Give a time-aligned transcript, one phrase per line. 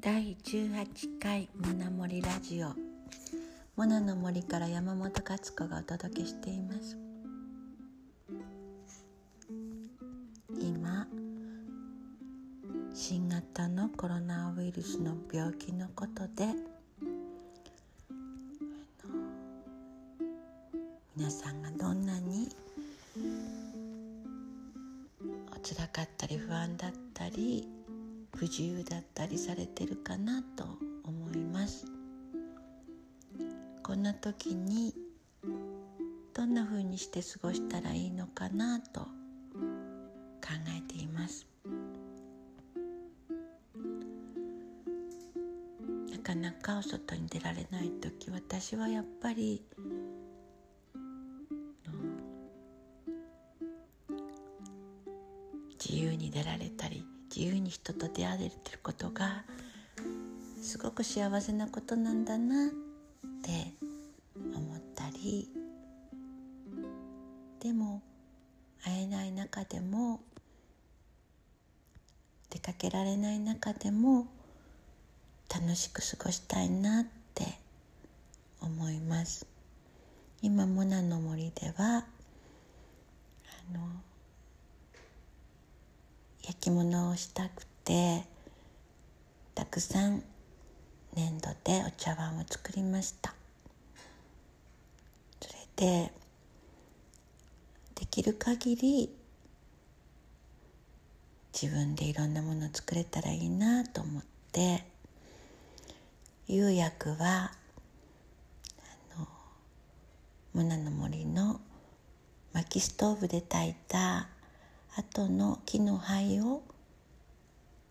[0.00, 2.68] 第18回モナモリラジオ。
[3.74, 6.96] モナの森から山本勝子がお届けしています。
[10.60, 11.08] 今
[12.94, 16.46] 新型のコロナウイルスの病気のことで
[21.16, 22.48] 皆さんがどんなに
[25.52, 27.77] おつらかったり不安だったり
[28.38, 30.64] 不自由だったりされてるかなと
[31.02, 31.86] 思います。
[33.82, 34.94] こんな時に
[36.34, 39.08] どんな風にして過ごしたらいいのかなと考
[40.68, 41.48] えています。
[46.12, 49.64] なかなかお外に出られない時私はやっぱり
[55.84, 59.44] 自由に出られたり自由に人と出会えてることが
[60.60, 62.70] すごく幸せなことなんだなっ
[63.42, 63.72] て
[64.54, 65.48] 思ったり
[67.60, 68.02] でも
[68.84, 70.20] 会えない中でも
[72.50, 74.26] 出かけられない中でも
[75.52, 77.44] 楽しく過ごしたいなって
[78.60, 79.46] 思います。
[80.40, 82.04] 今モナの森ではあ
[83.72, 83.80] の
[86.48, 88.24] 焼き物をしたくて
[89.54, 90.22] たくさん
[91.14, 93.34] 粘土でお茶碗を作りました。
[95.42, 96.10] それで
[97.96, 99.14] できる限り
[101.52, 104.84] 自分でいろんなものを作れたらいいなと思って
[106.46, 107.52] 釉薬は
[108.80, 109.28] あの
[110.54, 111.60] モナの森の
[112.54, 114.28] 薪ストーブで炊いた
[114.96, 116.62] 後の木の灰を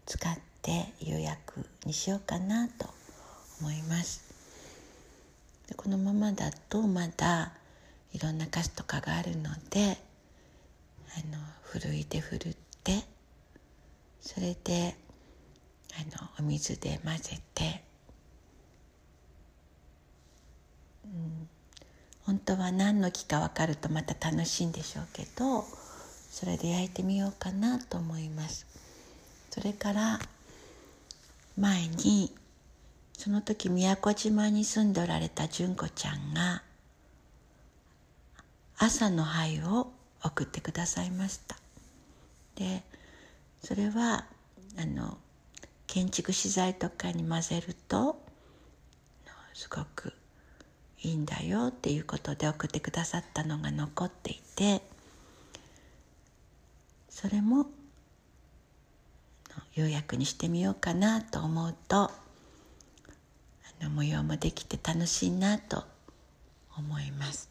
[0.06, 2.88] 使って釉薬にしようかなと
[3.62, 4.24] 思います。
[5.68, 7.54] でこのままだとまだ
[8.14, 9.98] いろんなカスとかがあるので
[11.16, 13.04] あのふるいでふるって
[14.22, 14.96] それで
[16.00, 17.84] あのお水で混ぜて、
[21.06, 21.50] うん、
[22.26, 25.66] 本当は何の木か分かるとまた楽しいんでしょうけど
[26.38, 28.68] それで焼いてみようかなと思います。
[29.50, 30.20] それから
[31.58, 32.32] 前に
[33.18, 36.62] その時宮古島に住んでおられた純子ちゃんが
[38.78, 39.92] 朝の灰を
[40.24, 41.58] 送ってくださいました。
[42.54, 42.84] で
[43.64, 44.26] それは
[44.78, 45.18] あの
[45.88, 48.22] 建築資材とかに混ぜると
[49.56, 50.14] すごく
[51.02, 54.84] いいんだよっていうことで送ってくださったのが残っていて
[57.20, 57.66] それも
[59.76, 62.12] 釉薬にしてみようかなと思うとあ
[63.82, 65.84] の模様もできて楽しいなと
[66.78, 67.50] 思います。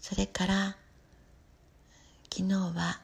[0.00, 0.76] それから
[2.32, 3.00] 昨日は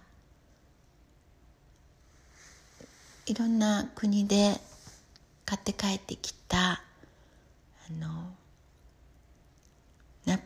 [3.26, 4.54] いろんな国で
[5.44, 6.80] 買って帰ってきたあ
[7.98, 8.30] の
[10.24, 10.38] な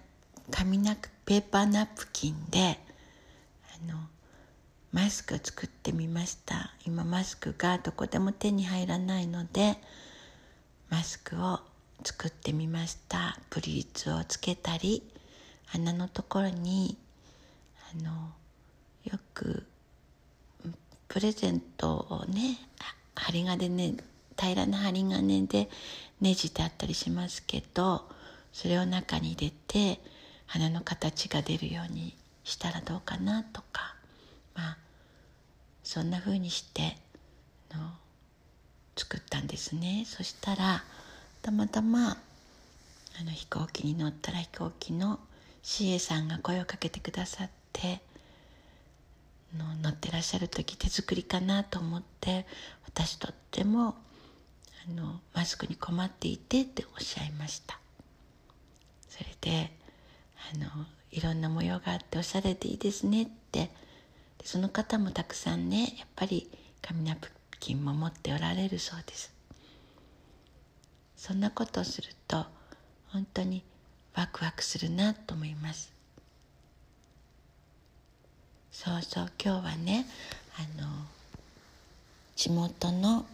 [0.50, 0.96] 紙ナ
[1.26, 2.78] ペーパーナプキンで
[3.86, 3.94] の
[4.92, 6.72] マスク作ってみました。
[6.86, 9.76] 今マスクがどこでも手に入らないので
[10.88, 11.60] マスクを
[12.04, 13.38] 作ってみました。
[13.50, 15.02] プリーツをつけたり
[15.66, 16.96] 鼻のところに
[17.92, 18.10] あの
[19.04, 19.64] よく
[21.08, 22.58] プレゼントをね
[23.14, 23.94] 針金ね
[24.36, 25.68] 平らな針金で
[26.20, 28.08] ねじってあったりしますけど
[28.52, 30.00] それを中に入れて
[30.46, 33.96] 鼻の形が出るようにしたらどうかなとか
[34.54, 34.78] まあ
[35.82, 36.96] そんな風にして
[37.74, 37.90] の
[38.96, 40.04] 作ったんですね。
[40.06, 40.84] そしたら
[41.42, 42.12] たまたま
[43.20, 45.18] あの飛行機に乗ったら飛行機の
[45.62, 48.00] CA さんが声をかけてくださって
[49.56, 52.46] の乗ってらっしゃる時手作りかなと思って
[52.86, 53.94] 私とっても
[54.88, 57.78] あのマスクに困っていてっておっしゃいました。
[59.08, 59.70] それで
[60.52, 63.70] あのいろんな模様があっておしゃれでいいですねって。
[64.38, 66.50] でその方もたくさんねやっぱり
[66.82, 67.28] 紙ナプ
[67.60, 69.32] キンも持っておられるそうです。
[71.16, 72.44] そんなことをすると
[73.12, 73.62] 本当に
[74.16, 75.92] ワクワクするなと思います。
[78.72, 80.06] そうそう今日はね
[80.56, 80.88] あの
[82.34, 83.24] 地元の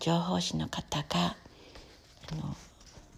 [0.00, 1.36] 情報誌の方が
[2.32, 2.56] あの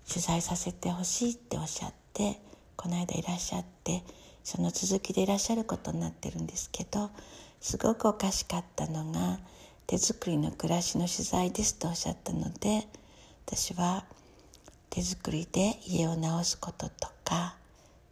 [0.09, 2.41] 取材させてほしいっておっしゃって
[2.79, 4.05] この間いらっしゃって
[4.45, 7.11] その続きでいらっしゃることになってるんですけど
[7.61, 9.41] すごくおかしかったのが
[9.89, 12.87] 手作りの暮らしの取材ですとおっしゃったので
[13.47, 14.05] 私は
[14.91, 17.57] 手作りで家を直すこととか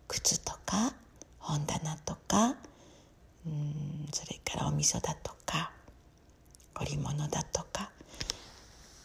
[0.09, 0.93] 靴とか
[1.39, 2.57] 本棚とか
[3.47, 5.71] うんそれからお味噌だとか
[6.81, 7.91] 織物だとか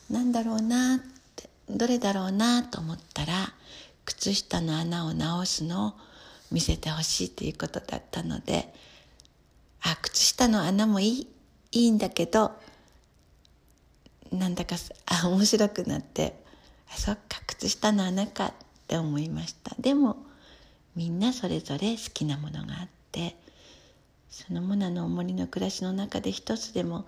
[0.10, 1.00] なんだろうなっ
[1.36, 3.54] てどれだろうなと思ったら
[4.22, 5.94] 靴下の穴を直すのを
[6.52, 8.72] 見せてほしいということだったので
[9.82, 11.28] あ靴下の穴もいい
[11.72, 12.52] いいんだけど
[14.32, 14.76] なんだか
[15.08, 16.36] あ面白くなって
[16.94, 18.54] あそっか靴下の穴かっ
[18.88, 19.76] て思いました。
[19.80, 20.18] でも
[20.96, 23.36] みんなそれぞれ好きなものがあって
[24.30, 27.08] そのモナの森の暮らしの中で一つでも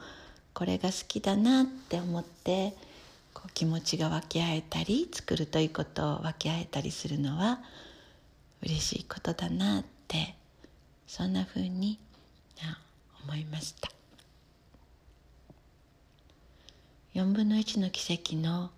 [0.56, 2.74] これが好きだなって思って
[3.34, 7.60] こう気持ちが分け合えたり作るということを分け合えたりするのは
[8.62, 10.36] 嬉しいことだなって
[11.08, 12.00] そんなふうに
[13.24, 13.90] 思いました。
[17.14, 18.72] 4分の1の奇跡の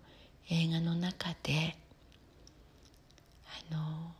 [0.50, 1.76] 映画の中で
[3.70, 4.12] あの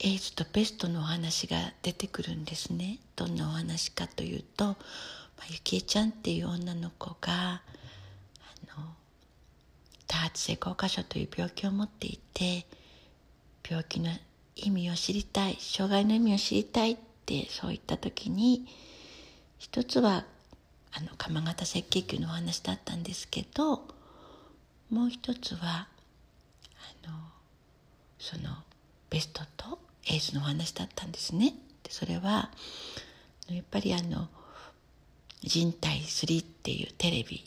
[0.00, 2.98] エイズとペストのお話が出てくるんですね。
[3.14, 4.76] どんなお話かというと、
[5.38, 7.62] まあ、ゆきえちゃんっていう女の子があ
[8.78, 8.94] の
[10.06, 12.66] 多発性硬化症という病気を持っていて
[13.68, 14.10] 病気の
[14.56, 16.96] 意味を知りたい障害の意味を知りたいっ
[17.26, 18.66] てそういった時に
[19.58, 20.24] 一つは
[20.92, 23.82] あの鎌形赤血球のお話だったんですけど
[24.90, 25.88] もう一つは
[27.04, 27.14] あの
[28.18, 28.50] その
[29.08, 31.54] ベストとエイズのお話だったんですね。
[31.82, 32.50] でそれは
[33.48, 34.28] やっぱりあの
[35.42, 37.44] 人体3っていうテレビ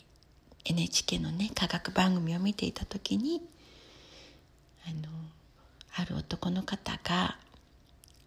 [0.64, 3.42] NHK のね科学番組を見ていた時に
[4.86, 5.08] あの
[5.96, 7.36] ある男の方が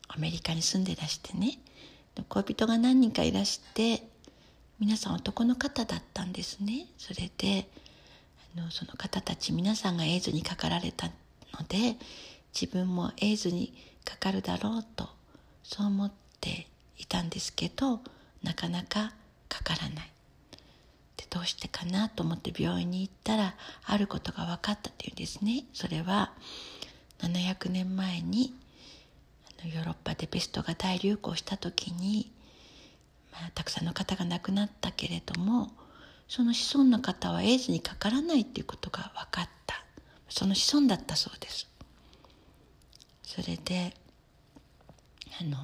[0.07, 1.59] アメリカに住んでらしてね
[2.27, 4.03] 恋人が何人かいらして
[4.79, 6.85] 皆さん男の方だったんですね。
[6.97, 7.67] それで
[8.57, 11.97] あのその方たち皆さんがエイズにかかられたので
[12.53, 13.73] 自分もエイズに
[14.03, 15.09] かかるだろうと
[15.63, 16.11] そう思っ
[16.41, 16.67] て
[16.97, 17.99] いたんですけど
[18.41, 19.13] なかなか
[19.49, 20.11] かからない。
[21.17, 25.65] でどうしてかなと思って病院に行ったらあることが分かったっていうんですね。
[25.73, 26.31] それは
[27.19, 28.53] 700年前に
[29.65, 32.31] ヨーロッパでペストが大流行した時に、
[33.33, 35.71] まあ、たくさんの方が亡くなったけれども
[36.29, 39.83] その子孫の方はエイズにかからないっていうことが分かった。
[40.29, 41.67] その子孫だったそうです。
[43.23, 43.95] それで
[45.41, 45.57] あの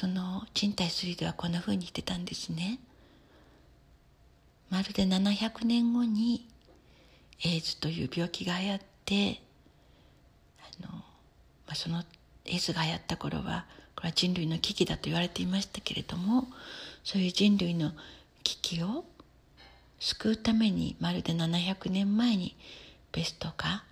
[0.00, 2.78] その人体3ではこんなふうに言ってたんですね。
[4.70, 6.48] まるで700年後に
[7.44, 9.42] エイズという病気が流行って
[10.58, 11.02] あの、ま
[11.72, 12.02] あ、その
[12.46, 16.46] エイズが流行った頃はこれは人類の危機だと言われていましたけれども
[17.04, 17.92] そういう人類の
[18.42, 19.04] 危機を
[19.98, 22.56] 救うためにまるで700年前に
[23.12, 23.84] ペストが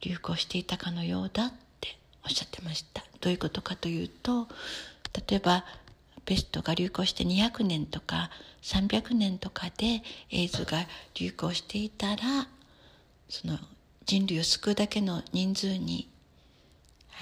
[0.00, 1.52] 流行していたかのようだ
[2.26, 4.48] おっしゃってましたどういうことかというと
[5.28, 5.64] 例えば
[6.24, 8.30] ペストが流行して200年とか
[8.62, 10.84] 300年とかでエイズが
[11.14, 12.48] 流行していたら
[13.28, 13.58] その
[14.04, 16.08] 人類を救うだけの人数に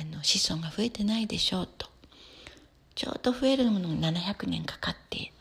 [0.00, 1.86] あの子孫が増えてないでしょうと
[2.94, 5.32] ちょうど増えるものが700年かかって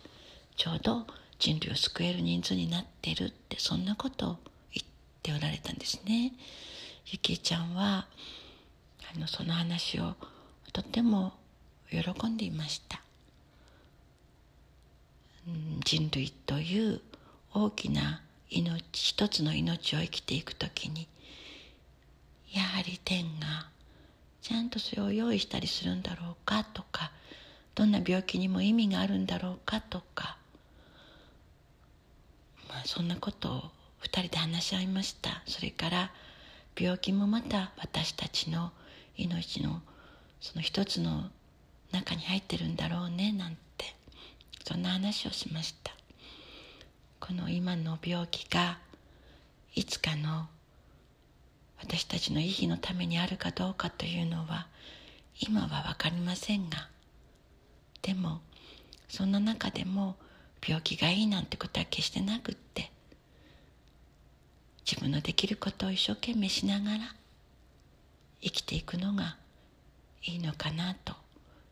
[0.56, 1.08] ちょうど
[1.40, 4.38] 人類を救える人数になってるってそんなことを
[4.74, 4.88] 言っ
[5.22, 6.34] ておられたんですね。
[7.08, 8.08] ゆきえちゃんは
[9.16, 10.16] あのその話を
[10.72, 11.34] とても
[11.90, 13.02] 喜んでいました、
[15.86, 17.02] 人類という
[17.54, 21.08] 大きな命一つの命を生きていく時に
[22.54, 23.68] やはり天が
[24.42, 27.12] ちゃんとそれを用意したりするんだろうかとか
[27.76, 30.38] どんな病気にも意味があるんだろうかとか、
[32.70, 33.62] まあ、そんなことを
[34.04, 35.42] 2人で話し合いました。
[35.48, 36.12] それから
[36.78, 38.72] 病気もまた私たちの
[39.18, 39.82] 命の
[40.42, 41.30] その一つの
[41.92, 43.96] 中に入ってるんだろうねなんて
[44.66, 45.94] そんな話をしました。
[47.20, 48.80] この今の病気が
[49.76, 50.48] いつかの
[51.80, 54.68] 私たちの意義のためにあるかどうかというのは
[55.40, 56.90] 今は分かりませんが
[58.02, 58.42] でも
[59.08, 60.16] そんな中でも
[60.66, 62.92] 病気がいいなんてことは決してなくって
[64.86, 67.16] 自分のできることを一生懸命しながら
[68.44, 69.38] 生きていくのが
[70.24, 71.14] いいのかなと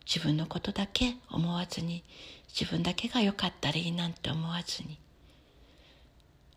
[0.05, 2.03] 自分のことだけ思わずに
[2.47, 4.97] 自分だけが良かったらいいなんて思わずに。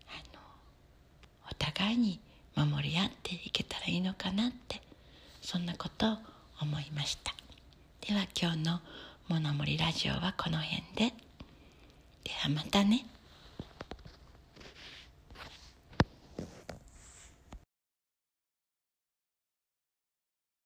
[0.09, 0.41] あの
[1.51, 2.21] お互いに
[2.55, 4.81] 守り合っていけたらいいのかなって
[5.43, 6.17] そんなことを
[6.61, 7.35] 思いました。
[8.07, 8.81] では今日の
[9.29, 11.15] モノモリラジオはこの辺で。
[12.25, 13.07] ではまたね。